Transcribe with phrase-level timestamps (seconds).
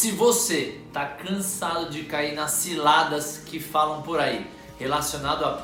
[0.00, 5.60] Se você tá cansado de cair nas ciladas que falam por aí, relacionado a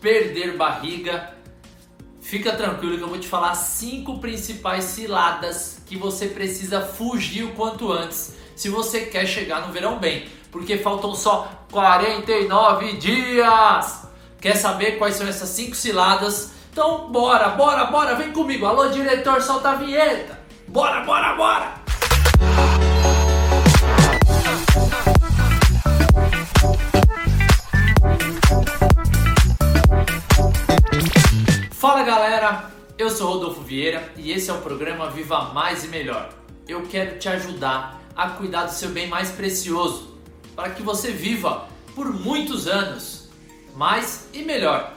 [0.00, 1.34] perder barriga,
[2.20, 7.52] fica tranquilo que eu vou te falar cinco principais ciladas que você precisa fugir o
[7.54, 14.06] quanto antes se você quer chegar no verão bem, porque faltam só 49 dias.
[14.40, 16.52] Quer saber quais são essas cinco ciladas?
[16.70, 18.66] Então bora, bora, bora, vem comigo.
[18.66, 20.38] Alô diretor, solta a vinheta.
[20.68, 22.69] Bora, bora, bora.
[32.98, 36.30] Eu sou Rodolfo Vieira e esse é o programa Viva Mais e Melhor.
[36.68, 40.18] Eu quero te ajudar a cuidar do seu bem mais precioso,
[40.54, 43.30] para que você viva por muitos anos,
[43.74, 44.92] mais e melhor.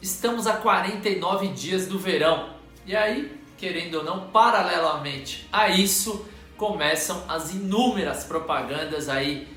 [0.00, 2.50] Estamos a 49 dias do verão
[2.86, 6.24] e aí, querendo ou não, paralelamente a isso,
[6.56, 9.48] começam as inúmeras propagandas aí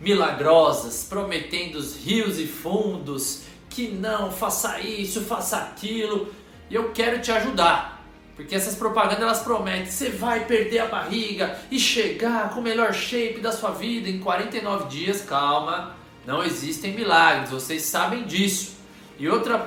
[0.00, 6.32] milagrosas, prometendo os rios e fundos que não, faça isso, faça aquilo.
[6.70, 7.98] E eu quero te ajudar.
[8.36, 12.94] Porque essas propagandas elas prometem, você vai perder a barriga e chegar com o melhor
[12.94, 15.22] shape da sua vida em 49 dias.
[15.22, 18.76] Calma, não existem milagres, vocês sabem disso.
[19.18, 19.58] E outro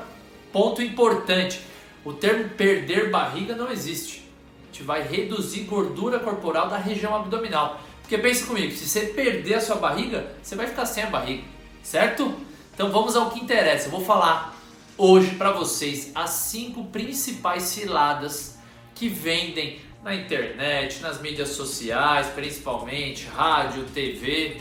[0.54, 1.60] ponto importante,
[2.06, 4.26] o termo perder barriga não existe.
[4.64, 7.82] A gente vai reduzir gordura corporal da região abdominal.
[8.02, 11.44] Porque pense comigo, se você perder a sua barriga, você vai ficar sem a barriga,
[11.84, 12.34] certo?
[12.74, 13.88] Então vamos ao que interessa.
[13.88, 14.51] Eu vou falar
[15.02, 18.60] hoje para vocês as cinco principais ciladas
[18.94, 24.58] que vendem na internet, nas mídias sociais, principalmente rádio, TV.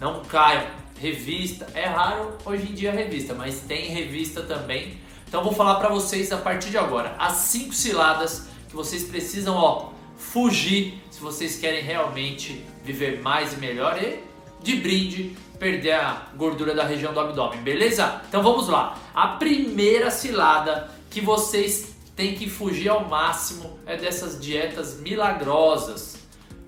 [0.00, 0.66] Não caiam.
[0.98, 4.98] Revista é raro hoje em dia revista, mas tem revista também.
[5.28, 9.54] Então vou falar para vocês a partir de agora as cinco ciladas que vocês precisam
[9.54, 14.18] ó, fugir se vocês querem realmente viver mais e melhor e
[14.60, 18.20] de brinde perder a gordura da região do abdômen, beleza?
[18.28, 18.98] Então vamos lá.
[19.14, 26.16] A primeira cilada que vocês têm que fugir ao máximo é dessas dietas milagrosas.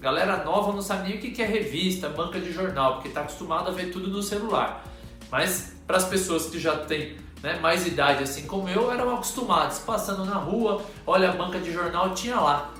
[0.00, 3.68] Galera nova não sabe nem o que é revista, banca de jornal, porque está acostumado
[3.68, 4.84] a ver tudo no celular.
[5.30, 9.78] Mas para as pessoas que já têm né, mais idade, assim como eu, eram acostumados,
[9.78, 12.72] passando na rua, olha a banca de jornal, tinha lá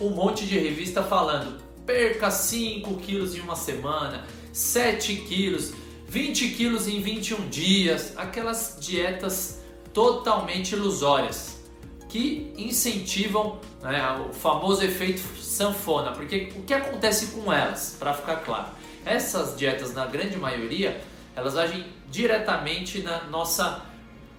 [0.00, 5.72] um monte de revista falando perca 5 quilos em uma semana, 7 quilos,
[6.08, 9.60] 20 quilos em 21 dias, aquelas dietas
[9.92, 11.60] totalmente ilusórias
[12.08, 18.36] que incentivam né, o famoso efeito sanfona, porque o que acontece com elas, para ficar
[18.36, 18.68] claro,
[19.04, 21.00] essas dietas na grande maioria
[21.34, 23.86] elas agem diretamente na nossa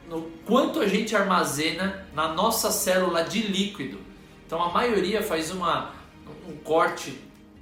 [0.10, 3.98] no quanto a gente armazena na nossa célula de líquido.
[4.46, 5.94] Então a maioria faz uma,
[6.48, 7.18] um corte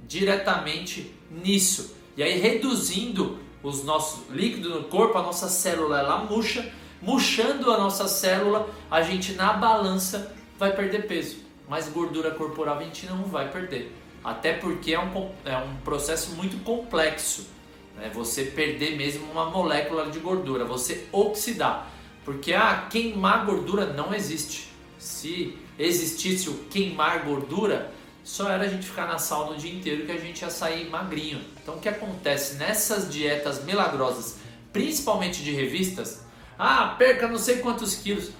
[0.08, 1.94] diretamente nisso.
[2.20, 6.70] E aí reduzindo os nossos líquidos no corpo, a nossa célula ela murcha,
[7.00, 12.82] murchando a nossa célula, a gente na balança vai perder peso, mas gordura corporal a
[12.82, 13.96] gente não vai perder.
[14.22, 17.48] Até porque é um, é um processo muito complexo.
[17.96, 18.10] Né?
[18.12, 21.90] Você perder mesmo uma molécula de gordura, você oxidar.
[22.22, 24.70] Porque ah, queimar gordura não existe.
[24.98, 30.06] Se existisse o queimar gordura, só era a gente ficar na sauna o dia inteiro
[30.06, 31.40] que a gente ia sair magrinho.
[31.62, 34.38] Então o que acontece nessas dietas milagrosas,
[34.72, 36.24] principalmente de revistas?
[36.58, 38.30] Ah, perca não sei quantos quilos.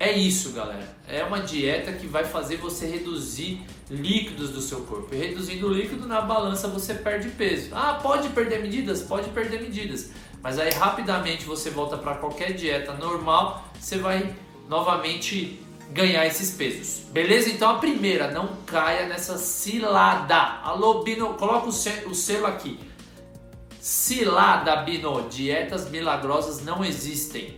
[0.00, 0.96] É isso, galera.
[1.08, 5.12] É uma dieta que vai fazer você reduzir líquidos do seu corpo.
[5.12, 7.70] E reduzindo líquido na balança você perde peso.
[7.72, 9.02] Ah, pode perder medidas?
[9.02, 10.10] Pode perder medidas.
[10.40, 14.36] Mas aí rapidamente você volta para qualquer dieta normal, você vai
[14.68, 15.60] novamente
[15.90, 17.04] ganhar esses pesos.
[17.10, 17.48] Beleza?
[17.50, 20.60] Então a primeira, não caia nessa cilada.
[20.62, 22.78] Alô, Bino, coloca o selo, aqui.
[23.80, 25.28] Cilada, Bino.
[25.28, 27.56] Dietas milagrosas não existem.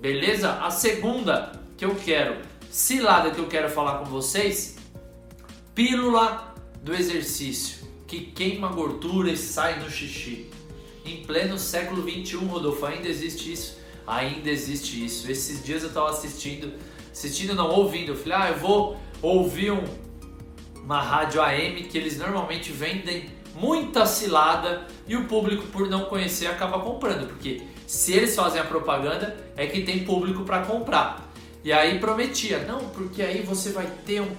[0.00, 0.52] Beleza?
[0.60, 4.76] A segunda que eu quero, cilada que eu quero falar com vocês,
[5.74, 10.50] pílula do exercício, que queima gordura e sai no xixi.
[11.04, 13.78] Em pleno século 21, Rodolfo, ainda existe isso?
[14.06, 15.30] Ainda existe isso.
[15.30, 16.72] Esses dias eu estava assistindo
[17.10, 18.12] assistindo não, ouvindo.
[18.12, 19.84] Eu falei, ah, eu vou ouvir um,
[20.82, 26.46] uma rádio AM que eles normalmente vendem muita cilada e o público, por não conhecer,
[26.46, 31.28] acaba comprando, porque se eles fazem a propaganda, é que tem público para comprar.
[31.62, 34.30] E aí prometia, não, porque aí você vai ter um,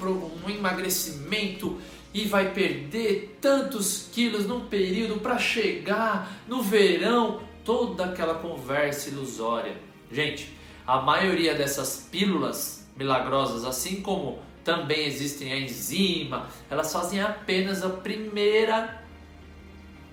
[0.45, 1.77] um emagrecimento
[2.13, 9.75] e vai perder tantos quilos num período para chegar no verão, toda aquela conversa ilusória.
[10.11, 10.51] Gente,
[10.85, 17.89] a maioria dessas pílulas milagrosas, assim como também existem a enzima, elas fazem apenas a
[17.89, 19.01] primeira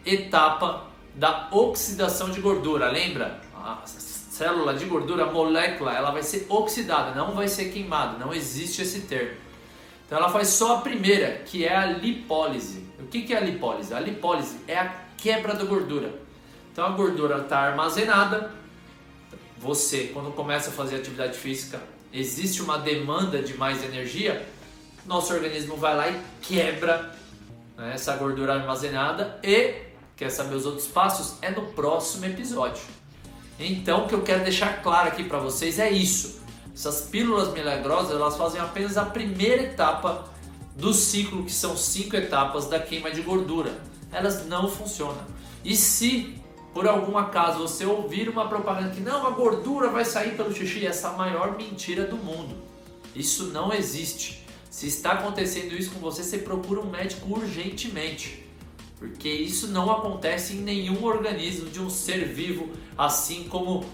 [0.05, 2.91] etapa da oxidação de gordura.
[2.91, 3.41] Lembra?
[3.55, 8.32] A célula de gordura, a molécula, ela vai ser oxidada, não vai ser queimada, não
[8.32, 9.37] existe esse termo.
[10.06, 12.87] Então ela faz só a primeira, que é a lipólise.
[12.99, 13.93] O que é a lipólise?
[13.93, 16.15] A lipólise é a quebra da gordura.
[16.73, 18.53] Então a gordura está armazenada.
[19.60, 21.81] Você, quando começa a fazer atividade física,
[22.12, 24.46] existe uma demanda de mais energia,
[25.05, 27.12] nosso organismo vai lá e quebra
[27.76, 29.75] né, essa gordura armazenada e
[30.16, 31.38] quer saber os outros passos?
[31.43, 32.82] É no próximo episódio.
[33.58, 36.40] Então, o que eu quero deixar claro aqui para vocês é isso.
[36.72, 40.28] Essas pílulas milagrosas, elas fazem apenas a primeira etapa
[40.76, 43.72] do ciclo, que são cinco etapas da queima de gordura.
[44.12, 45.26] Elas não funcionam.
[45.64, 46.38] E se
[46.79, 50.87] por algum acaso você ouvir uma propaganda que não, a gordura vai sair pelo xixi,
[50.87, 52.55] essa é a maior mentira do mundo.
[53.17, 54.47] Isso não existe.
[54.71, 58.47] Se está acontecendo isso com você, você procura um médico urgentemente.
[58.97, 63.85] Porque isso não acontece em nenhum organismo de um ser vivo, assim como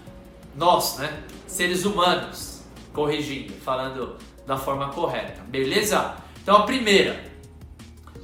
[0.55, 1.23] nós, né?
[1.47, 2.61] Seres humanos.
[2.93, 4.15] Corrigindo, falando
[4.45, 5.41] da forma correta.
[5.47, 6.17] Beleza?
[6.43, 7.19] Então a primeira,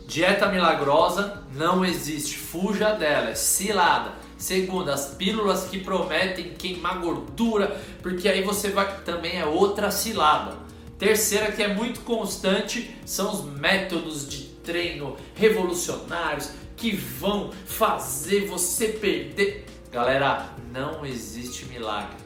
[0.06, 2.38] dieta milagrosa não existe.
[2.38, 4.22] Fuja dela, é cilada.
[4.41, 9.01] Segunda, as pílulas que prometem queimar gordura, porque aí você vai.
[9.01, 10.57] Também é outra cilada.
[10.97, 18.88] Terceira, que é muito constante, são os métodos de treino revolucionários que vão fazer você
[18.88, 19.65] perder.
[19.91, 22.17] Galera, não existe milagre.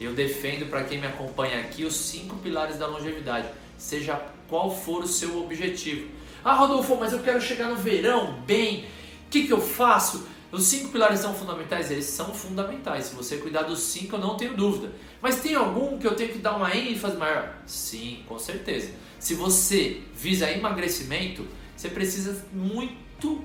[0.00, 3.46] Eu defendo para quem me acompanha aqui os cinco pilares da longevidade,
[3.78, 6.08] seja qual for o seu objetivo.
[6.44, 8.86] Ah, Rodolfo, mas eu quero chegar no verão bem.
[9.26, 10.26] O que, que eu faço?
[10.52, 11.90] Os cinco pilares são fundamentais?
[11.90, 13.06] Eles são fundamentais.
[13.06, 14.92] Se você cuidar dos cinco, eu não tenho dúvida.
[15.22, 17.54] Mas tem algum que eu tenho que dar uma ênfase maior?
[17.66, 18.90] Sim, com certeza.
[19.18, 23.44] Se você visa emagrecimento, você precisa muito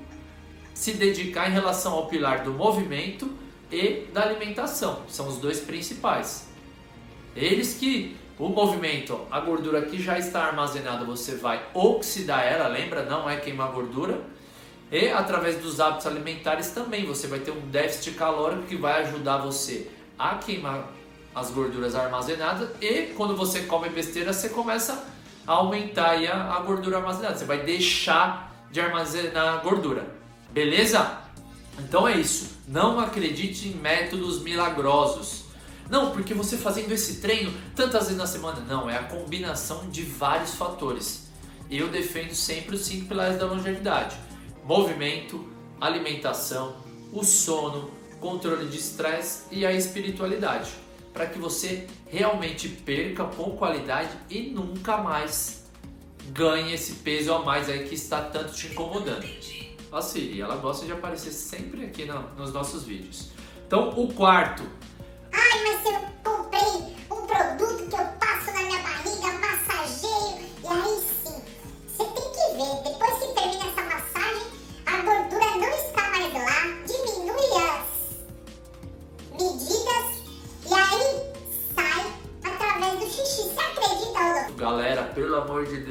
[0.74, 3.30] se dedicar em relação ao pilar do movimento
[3.70, 5.02] e da alimentação.
[5.08, 6.48] São os dois principais.
[7.36, 13.04] Eles que o movimento, a gordura que já está armazenada, você vai oxidar ela, lembra?
[13.04, 14.20] Não é queimar gordura
[14.90, 19.38] e através dos hábitos alimentares também você vai ter um déficit calórico que vai ajudar
[19.38, 20.92] você a queimar
[21.34, 25.04] as gorduras armazenadas e quando você come besteira você começa
[25.46, 27.36] a aumentar a, a gordura armazenada.
[27.36, 30.06] Você vai deixar de armazenar gordura.
[30.50, 31.18] Beleza?
[31.78, 32.56] Então é isso.
[32.66, 35.44] Não acredite em métodos milagrosos.
[35.90, 38.60] Não, porque você fazendo esse treino tantas vezes na semana.
[38.66, 41.28] Não, é a combinação de vários fatores.
[41.70, 44.16] Eu defendo sempre os cinco pilares da longevidade
[44.66, 45.46] movimento,
[45.80, 46.76] alimentação,
[47.12, 47.90] o sono,
[48.20, 50.72] controle de estresse e a espiritualidade,
[51.12, 55.64] para que você realmente perca com qualidade e nunca mais
[56.32, 59.24] ganhe esse peso a mais aí que está tanto te incomodando.
[59.92, 63.30] A Siri, ela gosta de aparecer sempre aqui no, nos nossos vídeos.
[63.66, 64.64] Então, o quarto.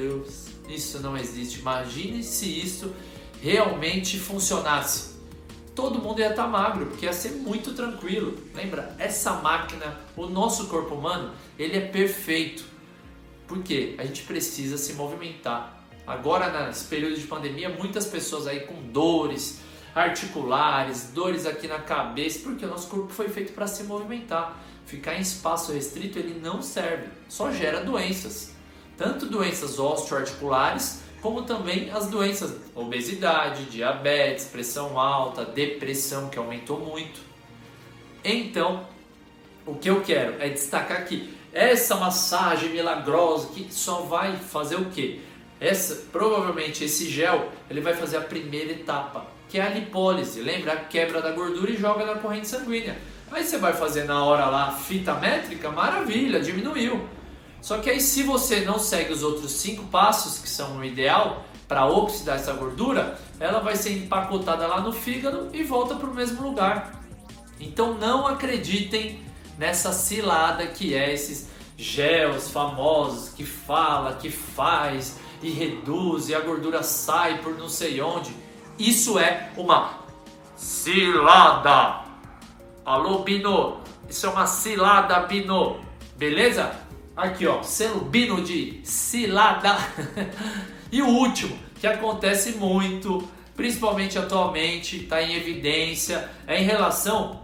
[0.05, 1.59] Deus, isso não existe.
[1.59, 2.93] Imagine se isso
[3.41, 5.15] realmente funcionasse.
[5.73, 8.37] Todo mundo ia estar tá magro, porque ia ser muito tranquilo.
[8.53, 8.95] Lembra?
[8.99, 12.63] Essa máquina, o nosso corpo humano, ele é perfeito.
[13.47, 13.95] Por quê?
[13.97, 15.83] A gente precisa se movimentar.
[16.07, 19.59] Agora, nesse período de pandemia, muitas pessoas aí com dores
[19.93, 24.61] articulares, dores aqui na cabeça, porque o nosso corpo foi feito para se movimentar.
[24.85, 28.54] Ficar em espaço restrito ele não serve, só gera doenças.
[28.97, 37.19] Tanto doenças osteoarticulares, como também as doenças obesidade, diabetes, pressão alta, depressão que aumentou muito.
[38.23, 38.85] Então,
[39.65, 44.85] o que eu quero é destacar aqui essa massagem milagrosa que só vai fazer o
[44.85, 45.21] quê?
[45.59, 50.41] Essa, provavelmente esse gel ele vai fazer a primeira etapa, que é a lipólise.
[50.41, 50.73] Lembra?
[50.73, 52.97] A quebra da gordura e joga na corrente sanguínea.
[53.31, 57.07] Aí você vai fazer na hora lá fita métrica, maravilha, diminuiu.
[57.65, 61.43] Só que aí se você não segue os outros cinco passos que são o ideal
[61.67, 66.13] para oxidar essa gordura, ela vai ser empacotada lá no fígado e volta para o
[66.13, 67.01] mesmo lugar.
[67.59, 69.19] Então não acreditem
[69.57, 76.41] nessa cilada que é esses gels famosos que fala, que faz, e reduz e a
[76.41, 78.31] gordura sai por não sei onde.
[78.77, 80.01] Isso é uma
[80.55, 82.01] cilada.
[82.85, 83.79] Alô, Bino?
[84.07, 85.83] Isso é uma cilada, Bino.
[86.15, 86.84] Beleza?
[87.15, 89.77] Aqui, ó, celubino de cilada.
[90.91, 97.41] e o último, que acontece muito, principalmente atualmente, está em evidência, é em relação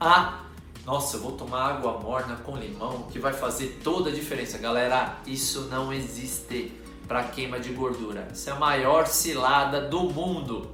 [0.00, 0.46] a
[0.86, 4.56] nossa, eu vou tomar água morna com limão que vai fazer toda a diferença.
[4.56, 6.72] Galera, isso não existe
[7.08, 8.28] para queima de gordura.
[8.32, 10.70] Isso é a maior cilada do mundo.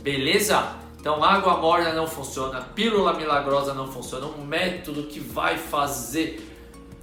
[0.00, 0.76] Beleza?
[1.00, 4.26] Então, água morna não funciona, pílula milagrosa não funciona.
[4.26, 6.53] Um método que vai fazer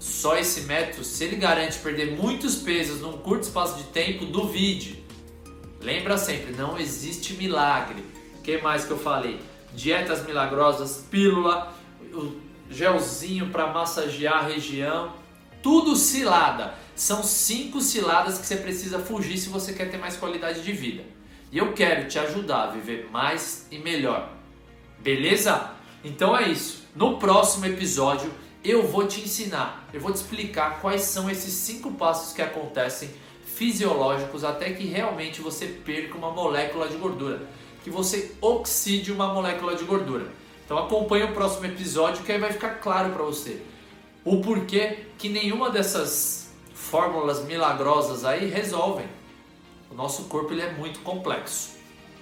[0.01, 5.05] só esse método, se ele garante perder muitos pesos num curto espaço de tempo, duvide.
[5.79, 8.03] Lembra sempre, não existe milagre.
[8.39, 9.39] O que mais que eu falei?
[9.75, 11.72] Dietas milagrosas, pílula,
[12.15, 12.31] o
[12.67, 15.13] gelzinho para massagear a região,
[15.62, 16.74] tudo cilada.
[16.96, 21.03] São cinco ciladas que você precisa fugir se você quer ter mais qualidade de vida.
[21.51, 24.34] E eu quero te ajudar a viver mais e melhor.
[24.98, 25.74] Beleza?
[26.03, 26.88] Então é isso.
[26.96, 28.31] No próximo episódio
[28.63, 33.10] eu vou te ensinar, eu vou te explicar quais são esses cinco passos que acontecem
[33.46, 37.41] fisiológicos até que realmente você perca uma molécula de gordura,
[37.84, 40.27] que você oxide uma molécula de gordura.
[40.65, 43.62] Então acompanhe o próximo episódio que aí vai ficar claro para você
[44.24, 49.08] o porquê que nenhuma dessas fórmulas milagrosas aí resolvem.
[49.89, 51.72] O nosso corpo ele é muito complexo.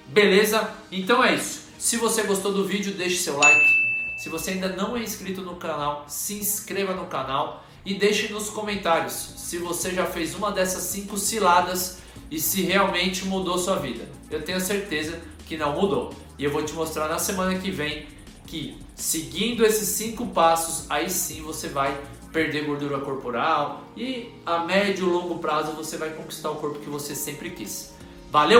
[0.07, 0.73] Beleza?
[0.91, 1.67] Então é isso.
[1.77, 3.78] Se você gostou do vídeo, deixe seu like.
[4.19, 8.49] Se você ainda não é inscrito no canal, se inscreva no canal e deixe nos
[8.49, 11.99] comentários se você já fez uma dessas cinco ciladas
[12.29, 14.05] e se realmente mudou sua vida.
[14.29, 16.13] Eu tenho certeza que não mudou.
[16.37, 18.07] E eu vou te mostrar na semana que vem
[18.45, 21.97] que seguindo esses cinco passos, aí sim você vai
[22.33, 26.89] perder gordura corporal e a médio e longo prazo você vai conquistar o corpo que
[26.89, 27.93] você sempre quis.
[28.29, 28.57] Valeu!